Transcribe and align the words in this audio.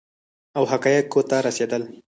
او 0.57 0.63
حقایقو 0.71 1.21
ته 1.29 1.37
رسیدل 1.47 1.83